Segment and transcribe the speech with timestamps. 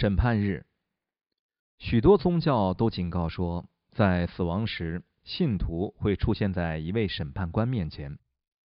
[0.00, 0.64] 审判日，
[1.80, 8.16] 许多宗教都警告说，在死亡时，信徒会出现在一位审判官面前。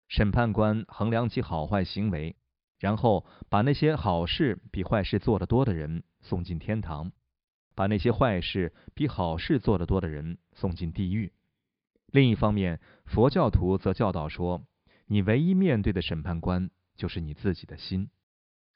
[0.07, 2.37] 审判官衡量其好坏行为，
[2.79, 7.11] 然后把那些好事比坏事做得多的人送进天堂，
[7.75, 11.33] 把那些坏事比好事做得多的人送进地狱。
[12.13, 14.65] 另一方面，佛教徒则教导说，
[15.07, 18.09] 你唯一面对的审判官就是你自己的心。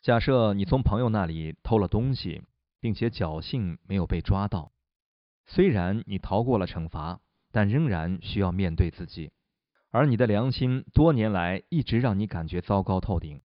[0.03, 2.43] 假设你从朋友那里偷了东西，
[2.81, 4.73] 并且侥幸没有被抓到，
[5.47, 7.21] 虽然你逃过了惩罚，
[7.53, 9.31] 但仍然需要面对自己，
[9.93, 13.41] 而你的良心多年来一直让你感觉糟糕透顶。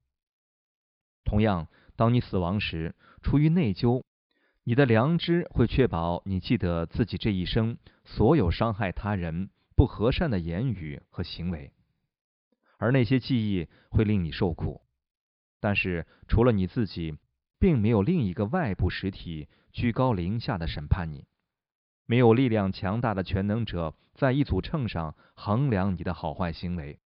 [1.24, 4.02] 同样，当你死亡时，出于内疚，
[4.64, 11.72] 你的良知会确保你记得自己这一生所有伤害他人、不和善的言语和行为，
[12.80, 14.82] 而那些记忆会令你受苦。
[15.60, 17.18] 但是，除了你自己，
[17.60, 21.26] 并没有另一个外部实体居高临下的审判你。
[22.06, 27.00] 没有力量强大的全能者在一组秤上衡量你的好坏行为，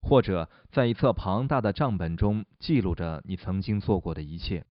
[0.00, 4.64] 或者在一册庞大的账本中记录着你曾经做过的一切。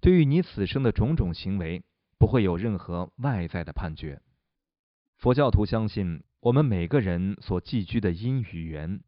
[0.00, 1.82] 对于你此生的种种行为，
[2.18, 4.20] 不会有任何外在的判决。
[5.16, 9.00] 佛教徒相信，我们每个人所寄居的因与缘，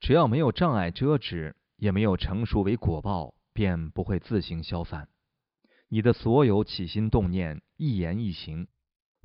[0.00, 1.56] 只要没有障碍遮止。
[1.76, 5.08] 也没有成熟为果报，便不会自行消散。
[5.88, 8.66] 你的所有起心动念、一言一行，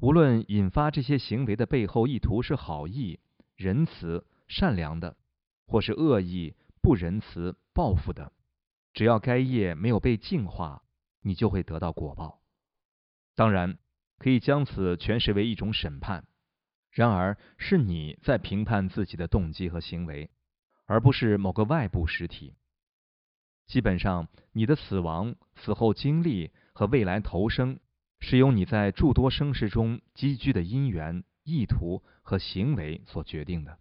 [0.02, 3.20] 无论引发这些行为的背后意图是好意、
[3.56, 5.18] 仁慈、善良的，
[5.66, 8.32] 或是恶意、不仁慈、报复的，
[8.94, 10.84] 只要该业没有被净化，
[11.22, 12.42] 你就会得到果报。
[13.36, 13.78] 当然，
[14.18, 16.28] 可以将此诠释为一种审判。
[16.92, 20.30] 然而，是你在评判自己的动机和行为。
[20.90, 22.56] 而不是某个外部实体。
[23.68, 27.80] 基本上，你的死亡、死后经历和未来投生，
[28.20, 33.78] 是由你在诸多生世中积聚的因缘、意图和行为所决定的。